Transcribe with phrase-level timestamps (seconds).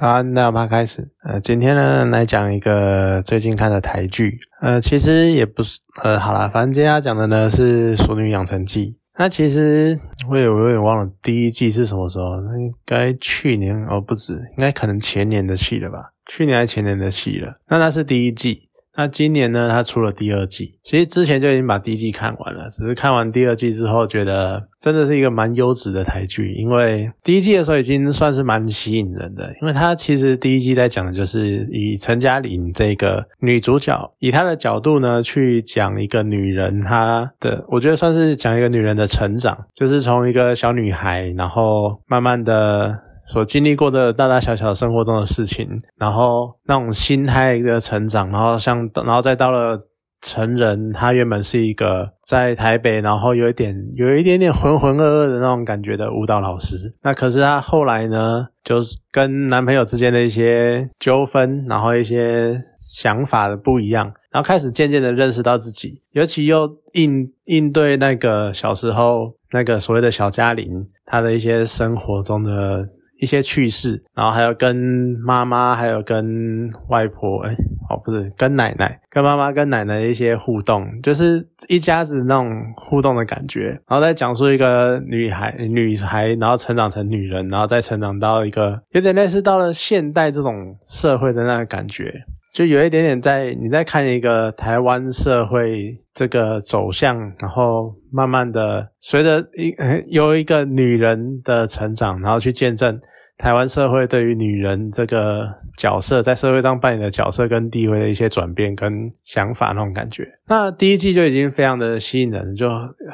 [0.00, 1.06] 好，那我们开始。
[1.24, 4.38] 呃，今天呢来讲一个最近看的台剧。
[4.62, 8.86] 呃，其实也不是，呃，好啦，反正今天要讲的呢是《熟女养成记》。
[9.18, 10.00] 那其实
[10.30, 16.12] 我也有点忘了第一季是什么时候，应该去年哦，不止，应该可能前年的戏了吧？
[16.32, 17.58] 去年还是前年的戏了？
[17.68, 18.69] 那那是第一季。
[18.96, 20.74] 那今年呢，他出了第二季。
[20.82, 26.52] 其实之前就已经把第一季看完了，只是看完第二季之后，觉得真的是一个蛮优质的台剧。
[26.52, 43.09] 因为第一季的时候已经算是蛮吸引人的，因为他其实第一季在讲的就是以陈嘉玲这个女主角，以她的角度呢去讲一个女人她的，我觉得算是讲一个女人的成长，就是从一个小女孩，然后慢慢的。
[43.30, 49.86] 所经历过的大大小小生活中的事情，然后那种心态的成长，然后像，然后再到了
[50.20, 56.92] 成人，他原本是一个在台北，然后有一点有一点点浑浑噩噩的那种感觉的舞蹈老师。
[57.02, 58.80] 那可是他后来呢，就
[59.12, 72.88] 跟男朋友之间的一些纠纷，然后一些想法的不一样，然后开始渐渐的认识到自己，尤其又应应对那个小时候那个所谓的小嘉玲，她的一些生活中的。
[73.20, 74.74] 一些趣事，然后还有跟
[75.22, 77.52] 妈妈，还有跟外婆，哎，
[77.88, 83.78] 哦，不是跟奶奶，跟妈妈跟奶奶的一些互动，就是一家子那种互动的感觉。
[83.86, 99.74] 然后再讲述一个女孩，女孩，然后成长成女人，然后再成长到一个有点类似到了现代这种社会的那个感觉，就有一点点在你在看一个台湾社会这个走向，然后慢慢的随着一
[100.10, 103.00] 有一个女人的成长，然后去见证。
[103.38, 112.68] 台湾社会对于女人这个角色，在社会上扮演的角色跟地位的一些转变跟想法那种感觉，那第一季就已经非常的吸引人，就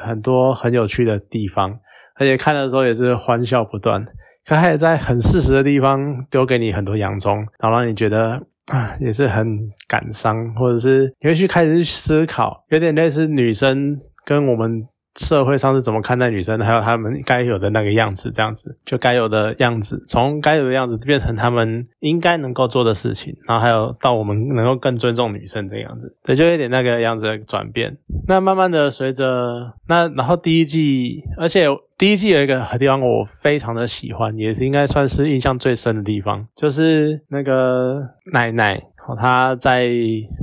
[0.05, 1.79] 很多很有趣的地方，
[2.15, 4.05] 而且看的时候也是欢笑不断。
[4.45, 8.41] 可还也在很事实的地方丢给你很多洋葱，然后让你觉得
[8.71, 14.87] 啊，也是很感伤，或者是你会去开始思考，有点类似女生跟我们。
[15.17, 27.97] 社会上是怎么看待女生，还有他们该有的那个样子，这样子就该有的样子，从该有的样子变成他们应该能够做的事情，然后还有到我们能够更尊重女生这样子，对，就有点那个样子的转变。
[28.27, 31.65] 那慢慢的随着那，然后第一季，而且
[31.97, 38.83] 第一季有一个地方我非常的喜欢，也是应该算是印象最深的地方，就是那个奶奶。
[39.15, 39.89] 他在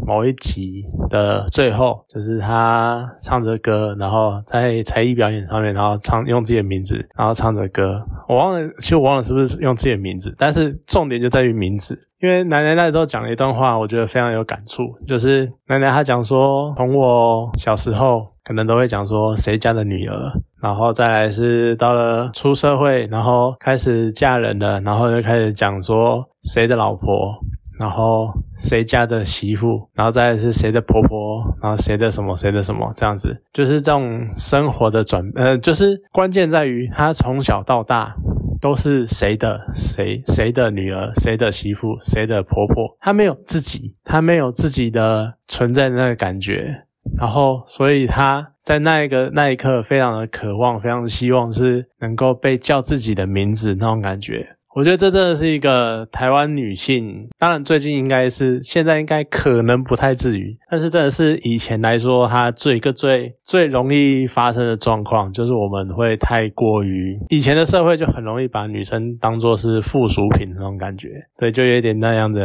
[0.06, 8.02] 某一集的最后，就是他唱着歌，然后在才艺表演上面，然后唱用自己的名字，然后唱着歌。
[8.28, 11.98] 我忘了，其实我忘了是不是用自己的名字，但是重点就在于名字。
[12.20, 20.16] 因为奶奶那时候讲了一段话，我觉得非常有感触，就是奶奶她讲说，从我小时候可能都会讲说谁家的女儿，
[20.62, 27.34] 然后再来是到了出社会，然后开始嫁人了，然后就开始讲说谁的老婆。
[27.78, 38.14] 然后谁家的媳妇，然后再是谁的婆婆，然后谁的什么谁的什么这样子，就是这种生活的转，呃，就是关键在于他从小到大
[38.60, 46.84] 都是谁的谁谁的女儿，谁的媳妇，谁的婆婆，他没有自己，他没有自己的存在的那个感觉，
[47.18, 54.56] 然后所以他在那一个那一刻非常的渴望，非常希望是能够被叫自己的名字那种感觉。
[54.74, 71.08] 我觉得这真的是一个台湾女性，当然最近应该是现在应该可能不太至于，但是真的是以前来说，它最一个最最容易发生的状况，就是我们会太过于以前的社会就很容易把女生当作是附属品那种感觉，
[71.38, 72.40] 对，就有点那样的，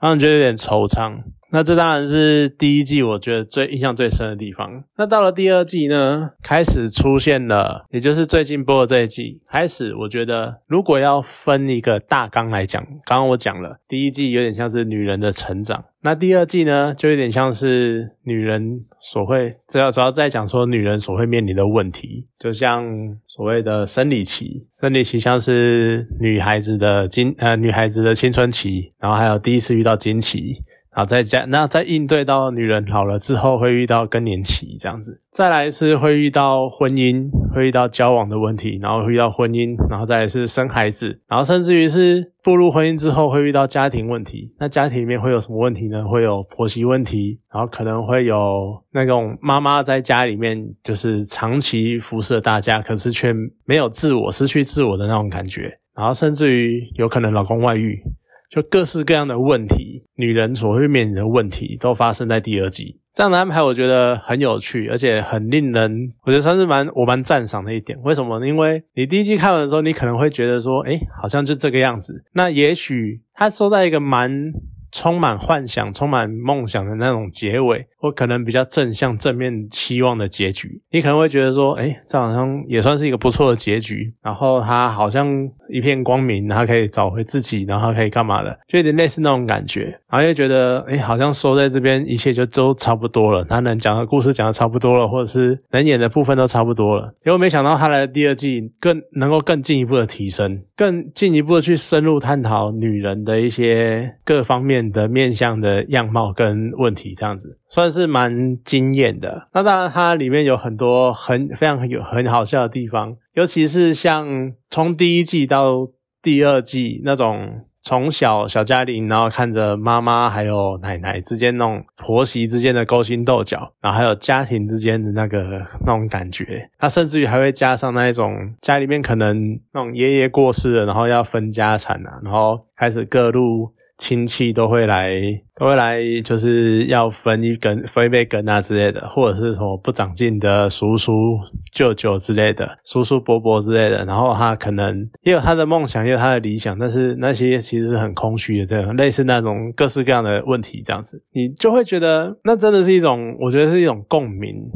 [0.00, 1.12] 让人觉得有点惆怅。
[1.50, 4.84] 那这当然是第一季我觉得最印象最深的地方。
[4.96, 22.84] 那到了第二季呢，开始出现了，也就是最近播的这一季开始，我觉得如果要分一个大纲来讲，刚刚我讲了，第一季有点像是女人的成长，那第二季呢，就有点像是女人所会主要主要在讲说女人所会面临的问题，就像
[23.26, 30.62] 所谓的生理期，生理期像是女孩子的经呃女孩子的青春期，然后还有第一次遇到经期。
[30.98, 44.52] 好，再加那在应对到女人老了之后会遇到更年期这样子，再来是会遇到婚姻，会遇到交往的问题，然后会遇到婚姻，然后再来是生孩子，然后甚至于是步入婚姻之后会遇到家庭问题。
[44.58, 46.04] 那家庭里面会有什么问题呢？
[46.04, 53.32] 会有婆媳问题，然后可能会有那种妈妈在家里面就是长期辐射大家，可是却
[53.64, 58.02] 没有自我，失去自我的那种感觉，然后甚至于有可能老公外遇。
[58.48, 62.98] 就各式各样的问题，女人所会面临的问题，都发生在第二集。
[63.14, 67.98] 这样的安排我觉得很有趣，而且很令人，我觉得算是蛮我蛮赞赏的一点。
[68.02, 68.46] 为什么？
[68.46, 72.24] 因为你第一季看完的时候，你可能会觉得说，哎，好像就这个样子。
[72.32, 74.52] 那也许他收在一个蛮。
[74.90, 84.14] 充满幻想、充满梦想的那种结尾，或可能比较正向、正面期望的结局，你可能会觉得说，哎，这好像也算是一个不错的结局。
[84.22, 85.28] 然后他好像
[85.68, 89.98] 一片光明，他可以找回自己，然后可以干嘛的，就有点类似那种感觉。
[90.10, 93.44] 然后又觉得，哎，好像收在这边，一切就都差不多了。
[93.44, 97.12] 他能讲的故事讲的差不多了，或者是能演的部分都差不多了。
[97.20, 104.78] 结果没想到他来的第二季，更能够更进一步的提升，更进一步的去深入探讨女人的一些各方面。
[104.92, 109.48] 的面相的样貌跟问题，这样子算是蛮惊艳的。
[109.54, 115.88] 那当然，它里面有很多很非常有很好笑的地方，尤其是像从第一季到
[116.22, 126.68] 第二季那种从小小嘉玲，然后看着妈妈还有奶奶之间那种婆媳之间的勾心斗角，然后还有家庭之间的那个那种感觉。
[126.78, 133.72] 它甚至于还会加上那一种家里面可能那种爷爷过世了，然后要分家产啊，然后开始各路。
[133.98, 135.12] 亲戚都会来，
[135.56, 141.36] 都会来，就是要分一根、分一杯羹啊之类的，或者是什么不长进的叔叔、
[141.72, 144.04] 舅舅之类的，叔叔伯伯之类的。
[144.04, 154.70] 然后他可能也有他的梦想，也有他的理想，但是那些其实是很空虚的，这样类似那种各式各样的问题，这样子，你就会觉得那真的是一种，我觉得是一种共鸣。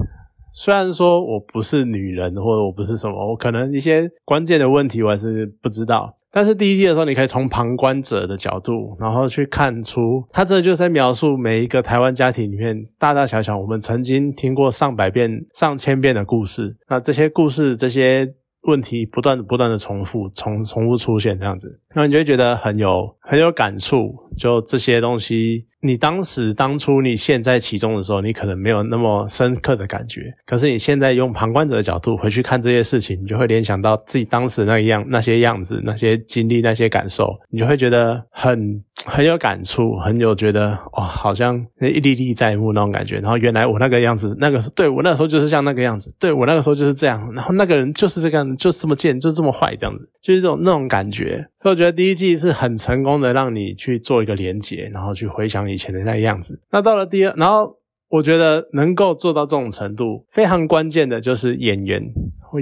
[0.52, 6.16] 虽然说我不是女人，或者我不是什么，我可能一些关键的问题我还是不知道。
[6.32, 16.74] 但是第一季的时候，你可以从旁观者的角度，然后去看出，他这就是在描述每一个台湾家庭里面大大小小我们曾经听过上百遍、上千遍的故事。
[16.88, 18.26] 那这些故事、这些
[18.62, 24.14] 问题，不断、不断的重复、重重复出现这样子，那你就会觉得很有很有感触。
[24.38, 25.66] 就这些东西。
[25.84, 30.32] 你当时当初你陷在其中的时候，你可能没有那么深刻的感觉。
[30.46, 43.16] 可是你现在用旁观者的角度回去看这些事情，你就会联想到自己当时那样那些样子、那些经历、那些感受，你就会觉得很很有感触，很有觉得哇，好像一历历在目那种感觉。
[43.16, 47.28] 然后原来我那个样子，那个是对我那时候就是像那个样子，对我那个时候就是这样。
[47.34, 51.44] 然后那个人就是这个样子，就这么贱，就这么坏，这样子，就是这种那种感觉。
[51.58, 55.71] 所以我觉得第一季是很成功的，让你去做一个连结，然后去回想。
[55.72, 57.76] 以前的那个样子，那到了第二，然后
[58.08, 62.02] 我觉得能够做到这种程度，非常关键的就是演员，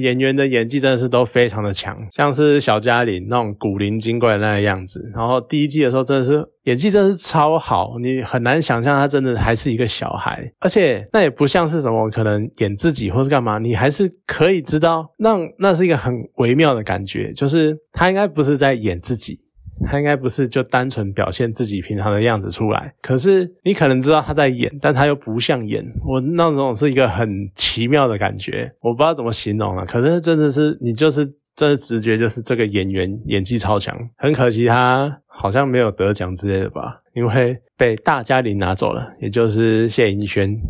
[0.01, 19.50] 演员的演技真的是都非常的强，像是小嘉玲那种古灵精怪的那个样子，然后第一季的时候真的是演技真的是超好，你很难想象他真的还是一个小孩，而且那也不像是什么可能演自己或是干嘛，你还是可以知道，那那是一个很微妙的感觉，就是他应该不是在演自己。
[19.87, 25.85] 他应该不是就单纯表现自己平常的样子出来，可是你可能知道他在演，但他又不像演。
[26.07, 29.85] 我那种是一个很奇妙的感觉，我不知道怎么形容了。
[29.87, 33.97] 可是真的是你就是这直觉，就是这个演员演技超强。
[34.17, 40.61] 很可惜他好像没有得奖之类的吧，因为被大嘉玲拿走了，也就是谢盈萱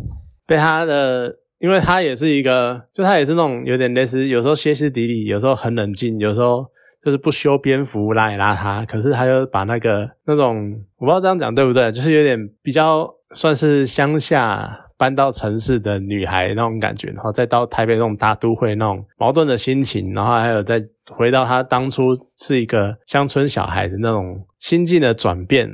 [0.47, 6.65] 被他的，因为他也是一个，就他也是那种有点类似，有时候歇斯底里，有时候很冷静，有时候。
[7.03, 25.69] 就是不修边幅，邋里邋遢，可是他又把那个那种，我不知道这样讲对不对，就是有点比较算是乡下搬到城市的女孩那种感觉，然后再到台北那种大都会那种矛盾的心情，然后还有再回到他当初是一个乡村小孩的那种心境的转变。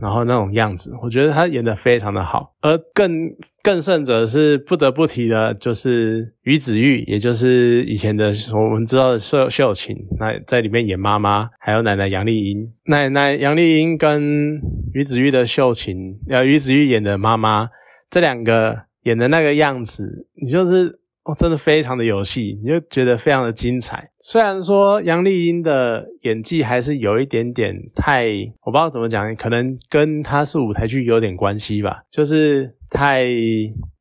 [0.00, 3.30] 然后那种样子，我觉得他演的非常的好，而更
[3.62, 14.60] 更甚者是不得不提的，就是于子玉，也就是以前的我们知道的秀秀琴，那在里面演妈妈，还有奶奶杨丽英，奶奶杨丽英跟
[14.92, 17.70] 于子玉的秀琴，呃，于子玉演的妈妈，
[18.10, 20.99] 这两个演的那个样子，你就是。
[21.34, 24.10] 真的非常的有戏，你就觉得非常的精彩。
[24.18, 28.26] 虽然说杨丽英的演技还是有一点点太，
[28.62, 33.26] 我不知道怎么讲，可能跟她是舞台剧有点关系吧，就是太。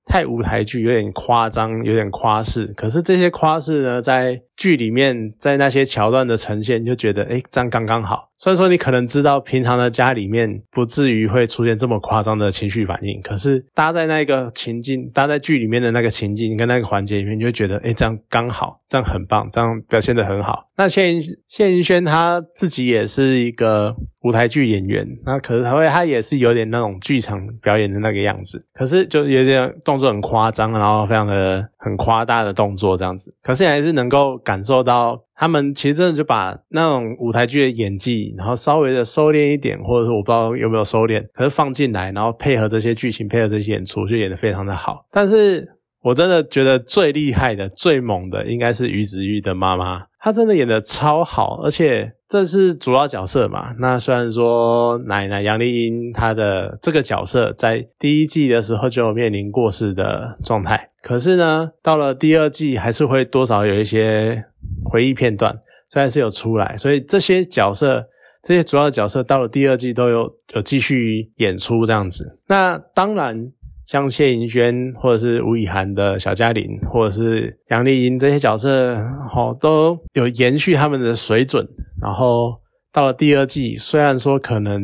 [0.10, 2.66] 太舞台剧有点夸张，有点夸饰。
[2.76, 8.32] 可是这些夸饰呢，在剧里面，在那些桥段的呈现，就觉得哎，这样刚刚好。
[8.36, 20.68] 虽然说你可能知道，平常的家里面不至于会出现这么夸张的情绪反应，可是搭在那个情境，搭在剧里面的那个情境跟那个环节里面，你就觉得哎，这样刚好，这样很棒，这样表现的很好。
[20.76, 45.76] 那谢盈谢盈萱她自己也是一个舞台剧演员，那可是她会他也是有点那种剧场表演的那个样子，可是就有点动作很夸张，然后非常的很夸大的动作这样子，可是还是能够感受到他们其实真的就把那种舞台剧的演技，然后稍微的收敛一点，或者说我不知道有没有收敛，可是放进来，然后配合这些剧情，配合这些演出，就演得非常的好，但是。
[46.02, 53.74] 我真的觉得最厉害的、最猛的应该是于子玉的妈妈，她真的演的超好，而且这是主要角色嘛。
[53.80, 64.46] 那虽然说奶奶杨丽英她的这个角色在第一季的时候就面临过世的状态，可是呢，到了第二季还是会多少有一些
[64.86, 68.08] 回忆片段，虽然是有出来，所以这些角色、
[68.42, 72.40] 这些主要角色到了第二季都有有继续演出这样子。
[72.48, 73.52] 那当然。
[73.90, 78.94] 像谢盈萱，或者是吴以涵的小嘉玲，或者是杨丽英这些角色，
[79.34, 81.68] 哦，都有延续他们的水准。
[82.00, 82.54] 然后
[82.94, 84.80] 到了第二季，虽然说可能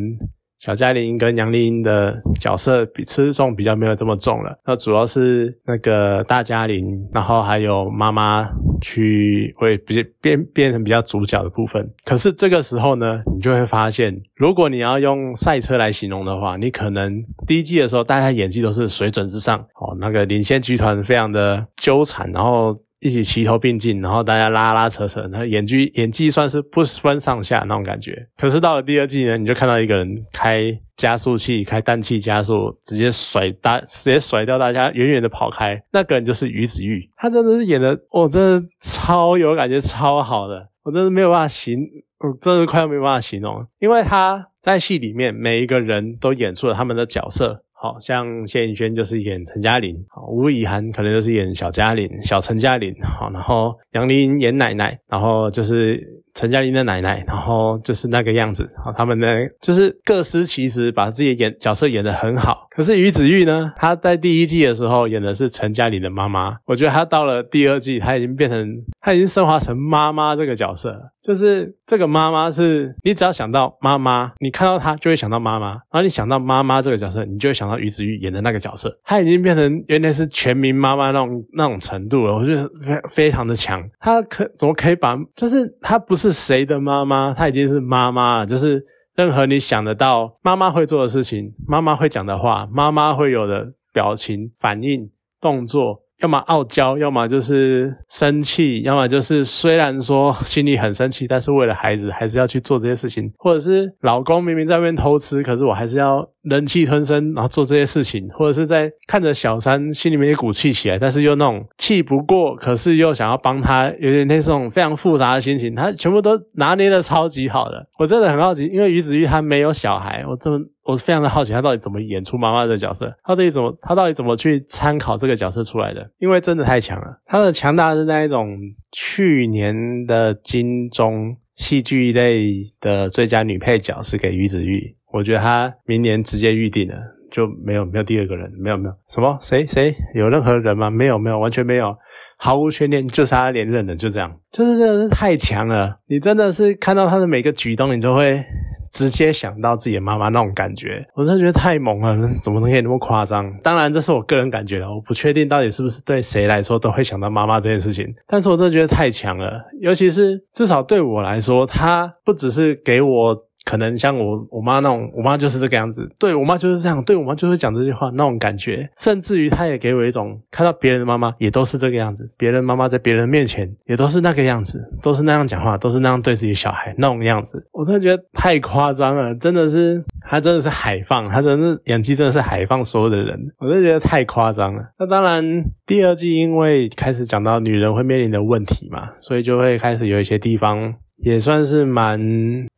[0.58, 8.50] 小嘉玲跟杨丽英的角色比吃重比较没有这么重了，那主要是那个大嘉玲，然后还有妈妈。
[8.82, 22.78] 去会比变变成比较主角的部分，可是这个时候呢，你就会发现，如果你要用赛车来形容的话，你可能第一季的时候大家演技都是水准之上，哦，那个领先集团非常的纠缠，然后。
[23.06, 28.28] 一起齐头并进，然后大家拉拉扯扯，那演技演技算是不分上下那种感觉。
[28.36, 35.80] 可是到了第二季呢，你就看到一个人开加速器，开氮气加速，直接甩大，直接甩掉大家，远远的跑开。
[35.94, 41.80] 那个人就是于子玉，他真的是演的，我真的超有感觉，超好的，我真的没有办法形，
[42.18, 47.65] 我真的快要没办法形容，因为他在戏里面每一个人都演出了他们的角色。
[47.94, 56.16] 好像谢颖轩就是演陈嘉玲，好吴以涵可能就是演小嘉玲、小陈嘉玲，好，然后杨林演奶奶，然后就是。
[56.38, 59.26] 陈嘉玲的奶奶，然后就是那个样子，好，他们呢
[59.62, 62.68] 就是各司其职，把自己演角色演得很好。
[62.72, 68.70] 可是于子玉呢，他在第一季的时候演的是陈嘉玲的妈妈，我觉得他到了第二季，他已经变成，
[69.06, 86.26] 他已经升华成妈妈这个角色，就是这个妈妈是，你只要想到妈妈，你看到她就会想到妈妈，然后你想到妈妈这个角色，你就会想到于子玉演的那个角色，他已经变成原来是全民妈妈那种那种程度了，我觉得非非常的强，他可怎么可以把，就是他不是。
[86.26, 87.36] 是谁的妈妈？
[87.36, 88.48] 她已经是妈妈了。
[88.48, 88.84] 就是
[89.14, 95.08] 任何你想得到妈妈会做的事情，妈妈会讲的话，妈妈会有的表情、反应、
[95.40, 96.02] 动作。
[96.22, 120.60] 要么傲娇，要么就是生气，要么就是虽然说心里很生气，但是为了孩子还是要去做这些事情，或者是老公明明在外面偷吃，可是我还是要忍气吞声，然后做这些事情，或者是在看着小三心里面一股气起来，但是又那种气不过，可是又想要帮他，有点那种非常复杂的心情，他全部都拿捏的超级好的，我真的很好奇，因为于子玉他没有小孩，我这么。
[120.86, 123.12] 我非常的好奇，他到底怎么演出妈妈的角色？
[123.24, 126.12] 他到底怎么，他到底怎么去参考这个角色出来的？
[126.20, 128.56] 因为真的太强了，他的强大是那一种
[128.92, 136.96] 去年的金钟戏剧类的最佳女配角是给于子玉，我觉得他明年直接预定了，
[137.32, 140.92] 就没有没有第二个人，没有没有什么谁谁有任何人吗？
[140.92, 141.98] 没有没有完全没有，
[142.38, 148.46] 毫无悬念就是他连任的，就这样，就是真的是太强了，你真的是看到他的每个举动，你就会。
[148.96, 153.54] 直接想到自己的妈妈那种感觉，我真的觉得太猛了，怎么能可以那么夸张？
[153.62, 158.08] 当然，这是我个人感觉了，我不确定到底是不是对谁来说都会想到妈妈这件事情。
[158.26, 163.46] 但是我真的觉得太强了，尤其是至少对我来说，他不只是给我。
[163.66, 184.84] 可能像我我妈那种，我妈就是这个样子，对我妈就是这样，对我妈就是讲这句话那种感觉，甚至于她也给我一种看到别人的妈妈也都是这个样子，别人妈妈在别人面前也都是那个样子，都是那样讲话，都是那样对自己小孩那种样子，我真的觉得太夸张了，真的是她真的是海放，她真的是演技真的是海放所有的人，我真的觉得太夸张了。
[185.00, 185.44] 那当然，
[185.88, 190.94] 第二季因为开始讲到女人会面临的问题嘛，所以就会开始有一些地方。
[191.18, 192.20] 也算是蛮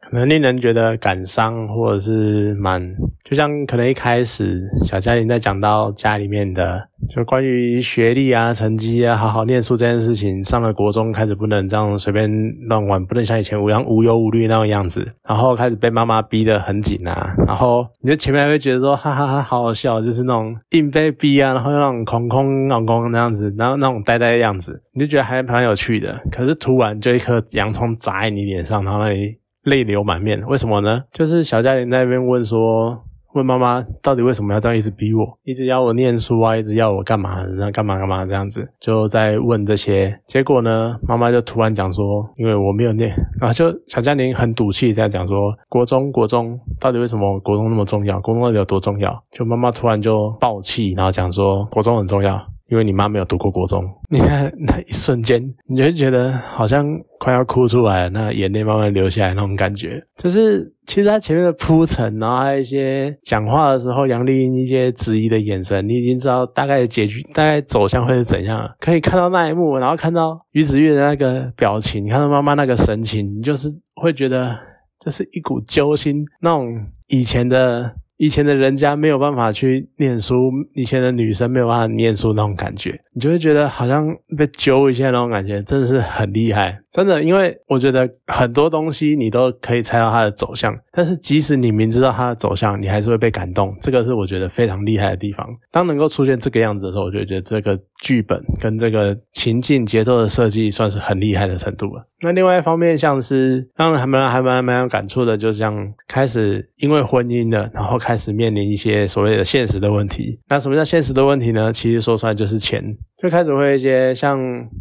[0.02, 6.90] 可能令人觉得感伤，或者是蛮就像可能一开始小嘉玲在讲到家里面的。
[7.10, 12.30] 就关于学历啊、成绩啊、好好念书这件事情，上了国中开始不能这样随便
[12.68, 26.20] 乱玩，不能像以前无样无忧无虑那种样子，然后开始被妈妈逼得很紧啊，然后你就前面还会觉得说哈哈哈好好笑，就是那种硬被逼啊，然后那种空空空空那样子，然后那种呆呆的样子，你就觉得还蛮有趣的。
[26.32, 31.04] 可是突然就一颗洋葱砸在你脸上，然后那里泪流满面，为什么呢？
[31.12, 33.04] 就是小嘉玲在那边问说。
[33.38, 40.20] 问妈妈到底为什么要这样一直逼我，一直要我念书啊，一直要我干嘛，然后干嘛干嘛这样子，就在问这些。
[40.26, 49.24] 结果呢，妈妈就突然讲说，因为我没有念，然后就小嘉玲很赌气这样讲说，国中国中到底为什么国中那么重要，国中到底有多重要？
[49.32, 52.44] 就妈妈突然就爆气，然后讲说国中很重要。
[52.70, 56.86] 因为你妈没有读过国中，你看那一瞬间，你就觉得好像
[57.18, 60.04] 快要哭出来，那眼泪慢慢流下来那种感觉。
[60.16, 68.70] 就是其实他前面的铺陈，然后还有一些讲话的时候，杨丽英一些质疑的眼神，你已经知道大概的结局，大概走向会是怎样。
[68.80, 73.70] 可以看到那一幕，然后看到于子玉的那个表情，你看到妈妈那个神情，你就是
[74.02, 74.60] 会觉得，
[75.00, 76.68] 就是一股揪心，那种
[77.08, 77.96] 以前的。
[78.18, 87.22] 以前的人家没有办法去念书，以前的女生没有办法念书那种感觉，你就会觉得好像被揪一下那种感觉，真的是很厉害，真的。
[87.22, 95.48] 因为我觉得很多东西你都可以猜到它的走向，但是即使你明知道它的走向，你还是会被感动，这个是我觉得非常厉害的地方。
[95.72, 102.08] 当能够出现这个样子的时候，我就觉得这个剧本跟这个情境节奏的设计算是很厉害的程度了。
[102.22, 110.40] 那另外一方面，像是让还蛮还蛮蛮有感触的，就是像开始因为婚姻的，然后开始面临一些所谓的现实的问题。
[110.50, 111.72] 那什么叫现实的问题呢？
[111.72, 112.84] 其实说出来就是钱，
[113.22, 114.40] 就开始会一些像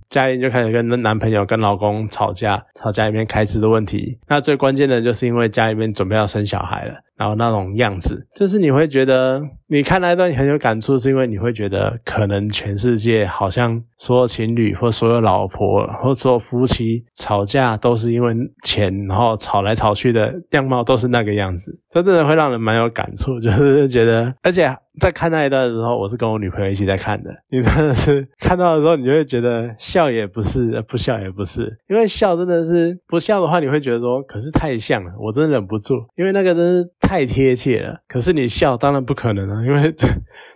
[0.09, 4.19] 家里就开始跟男朋友、跟老公吵架，吵家里面开支的问题。
[4.29, 6.95] 那最关键的就是因为家里面准备要生小孩了。
[7.17, 24.73] 然后那种样子，就是你会觉得，你看那一段你很有感触，是因为你会觉得，可能全世界好像所有情侣或所有老婆或所有夫妻吵架都是因为钱，然后吵来吵去的样貌都是那个样子，这真的会让人蛮有感触，就是觉得，而且。
[24.99, 27.31] 在看那一段的时候，我是跟我女朋友一起在看的。
[27.51, 31.71] 你真的是看到的时候，你就会觉得笑也不是，不笑也不是。
[31.87, 35.97] 因为笑真的是不笑的话，你会觉得说，可是太像了，我真的忍不住。
[36.17, 38.01] 因为那个真是太贴切了。
[38.09, 40.09] 可是你笑，当然不可能了，因为 这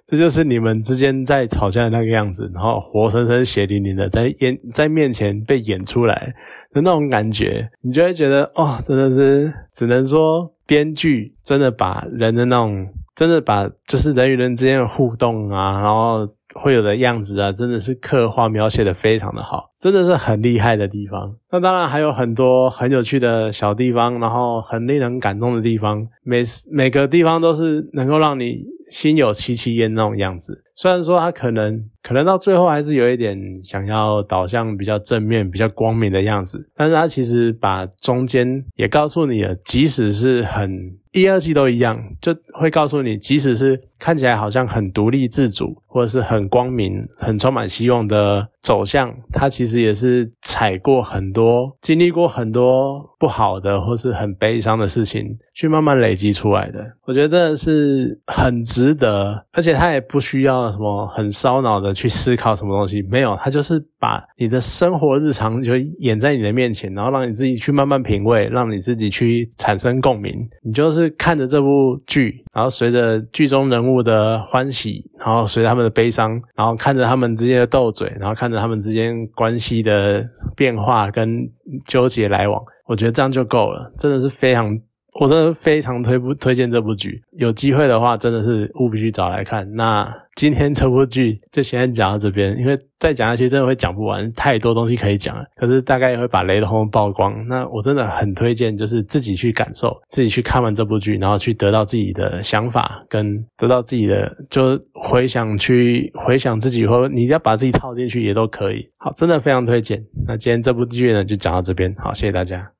[0.07, 6.35] 这就是你们之间在吵架的那个样子，然后活生生血淋淋的在演在面前被演出来
[6.73, 12.87] 的那种感觉，你就会觉得哦，真的是只能说编剧真的把人的那种。
[13.17, 21.37] 真的把就是人与人之间的互动啊，然后会有的样子啊，真的是刻画描写的非常的好，真的是很厉害的地方。
[21.51, 30.65] 那当然还有很多很有趣的小地方，然后很令人感动的地方，每每个地方都是能够让你心有戚戚焉那种样子。
[30.75, 41.00] 虽然说它可能可能到最后还是有一点想要导向比较正面、比较光明的样子，但是它其实把中间也告诉你了，即使是很。
[41.13, 56.85] 一、二季都一样，就会告诉你，即使是看起来好像很独立自主，或者是很光明、很充满希望的走向，它其实也是踩过很多、经历过很多不好的或是很悲伤的事情，去慢慢累积出来的。
[57.07, 70.91] 我觉得真的是很值得，而且他也不需要什么很烧脑的去思考什么东西，没有，他就是把你的生活日常就演在你的面前，然后让你自己去慢慢品味，让你自己去产生共鸣，你就。
[70.91, 81.49] 是看着这部剧，然后随着剧中人物的欢喜，然后随着他们的悲伤，然后看着他们之间的斗嘴，然后看着他们之间关系的变化跟
[81.87, 84.79] 纠结来往，我觉得这样就够了，真的是非常。
[85.15, 89.69] 我真的非常推不推荐这部剧，有机会的话真的是务必去找来看。
[89.75, 95.45] 那今天这部剧就先讲到这边，因为再讲下去真的会讲不完，太多东西可以讲了。
[95.57, 97.47] 可是大概也会把雷的后曝光。
[97.49, 108.89] 那我真的很推荐，就是自己去感受，自己去看完这部剧，然后去得到自己的想法，跟得到自己的就回想，去回想自己，或你要把自己套进去也都可以。
[108.97, 110.03] 好，真的非常推荐。
[110.27, 112.67] 那今天这部剧呢就讲到这边，好，谢谢大家。